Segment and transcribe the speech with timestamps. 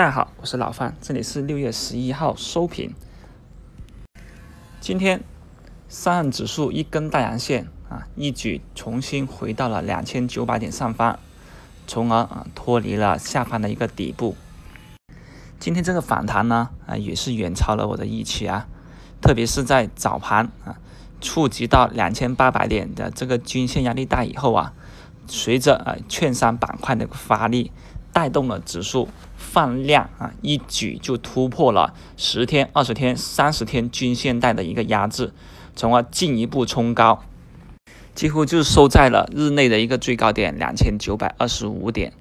[0.00, 2.94] 大家好，我是老范，这里是六月十一号收评。
[4.80, 5.22] 今天
[5.90, 11.18] 上证指数一根大阳线啊，一举重新回到了两千九百点上方，
[11.86, 14.36] 从而啊脱离了下方的一个底部。
[15.58, 18.68] 今天这个反弹呢啊也是远超了我的预期啊，
[19.20, 20.78] 特别是在早盘啊
[21.20, 24.72] 触及到两千八百点的这个均线压力带以后啊，
[25.26, 27.70] 随着啊券商板块的发力。
[28.12, 35.32] 带动了指数放量啊，一举就突破了十天、二十天、三十天均线带的一个压制，
[35.74, 37.22] 从而进一步冲高，
[38.14, 42.12] 几乎就收在了日内的一个最高点两千九百二十五点。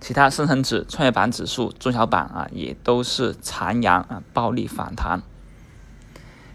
[0.00, 5.22] 其他深成指、创业板指数、中小板啊，也都是长阳啊，暴力反弹。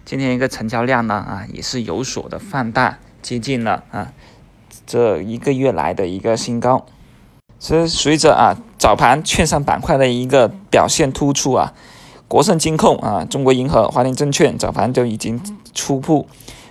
[0.06, 4.14] 今天一个成交量呢啊，也是有所的放大，接近了啊
[4.86, 6.86] 这一个月来的一个新高。
[7.64, 11.72] 其实随着啊早盘券商板块的一个表现突出啊，
[12.28, 15.42] 国盛金控啊、中国银河、华联证券早盘就已经
[15.74, 16.28] 初步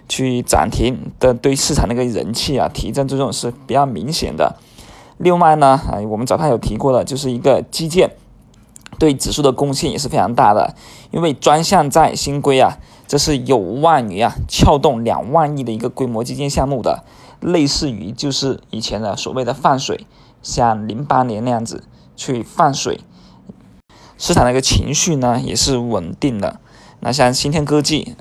[0.07, 4.57] 去涨停的，对市场那个人气啊提振作用是比较明显的。
[5.17, 8.11] 另外呢啊，我们早盘有提过的，就是一个基建
[8.99, 10.75] 对指数的贡献也是非常大的，
[11.11, 12.77] 因为专项债新规啊，
[13.09, 17.03] 这是有望于啊撬动两万亿的一个规模基建项目的，
[17.41, 20.07] 类似于就是以前的所谓的放水。
[20.43, 21.85] 像零八年那样子
[22.17, 23.01] 去放水，
[24.19, 26.59] 市场的一个情绪呢也是稳定的。
[27.01, 28.15] 那像新天科技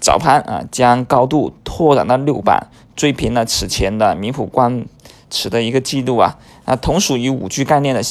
[0.00, 4.84] 早盘啊将高度拓展到六板，追平了此前的明普光
[5.28, 6.38] 尺的一个记录啊。
[6.64, 8.02] 那同属于五 G 概念的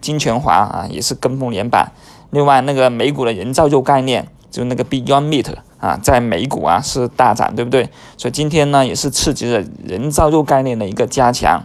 [0.00, 1.92] 金泉华啊也是跟风连板。
[2.30, 7.88] 另外那个美股的人造肉概念，就那个 Beyond Meat 啊，在美股啊是大涨，对不对？
[8.16, 11.64] 所以今天呢也是刺激了人造肉概念的一个加强。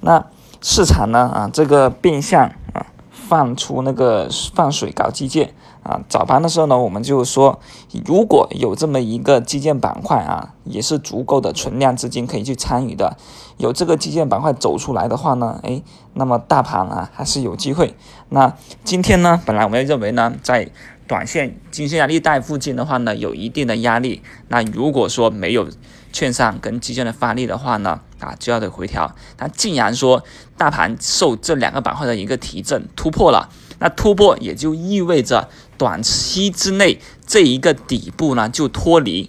[0.00, 0.24] 那
[0.62, 1.30] 市场呢？
[1.32, 6.00] 啊，这个变相啊放出那个放水搞基建啊。
[6.08, 7.58] 早盘的时候呢，我们就说，
[8.04, 13.16] 如果有这么一个基建板块啊，也是足够的存量资金可以去参与的。
[13.56, 15.82] 有这个基建板块走出来的话呢，哎，
[16.14, 17.94] 那么大盘啊还是有机会。
[18.30, 18.54] 那
[18.84, 20.70] 今天呢，本来我们认为呢，在
[21.10, 24.22] 短线均线压力带附近的话呢，有一定的压力。
[24.46, 25.68] 那如果说没有
[26.12, 29.12] 券商跟基建的发力的话呢，啊就要得回调。
[29.40, 30.22] 那既然说
[30.56, 33.48] 大盘受这两个板块的一个提振突破了，
[33.80, 39.28] 那突破也就意味着短期之内这一个底部呢就脱离，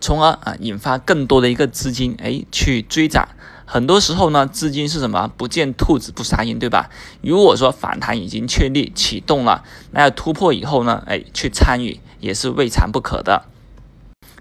[0.00, 3.28] 从而啊引发更多的一个资金哎去追涨。
[3.70, 5.30] 很多时候呢，资金是什么？
[5.36, 6.88] 不见兔子不撒鹰，对吧？
[7.20, 13.44] 如果说反弹已经确立启动了，那要突破以后呢，哎，去参与也是未尝不可的。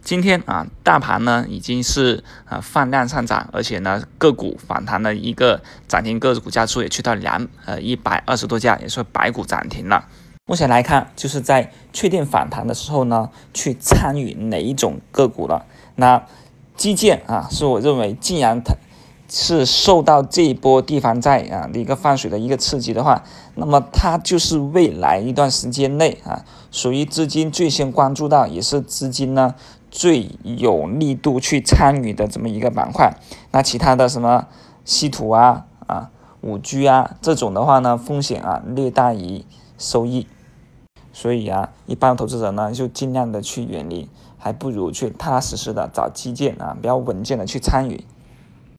[0.01, 10.07] 今天啊，大盘呢已经是啊放量上涨，而且呢个股反弹的一个涨停个股家数也去到两呃一百二十多家，也是白股涨停了。
[10.47, 15.66] 目前来看，就是在确定反弹的时候呢，去参与哪一种个股了？
[15.96, 16.25] 那
[16.75, 18.74] 基建啊，是我认为既然它。
[19.30, 23.25] 是受到这一波地方债啊的一个放水的一个刺激的话，
[23.56, 29.53] 那么它就是未来一段时间内啊，属于资金最先关注到，也是资金呢
[29.91, 33.18] 最有力度去参与的这么一个板块。
[33.52, 34.47] 那其他的什么
[34.86, 36.09] 稀土啊啊
[36.40, 39.44] 五 G 啊这种的话呢，风险啊略大于
[39.78, 40.25] 收益，
[41.20, 44.08] 所以啊，一般投资者呢就尽量的去远离，
[44.38, 48.06] 还不如去踏踏实实的找基建啊比较稳健的去参与。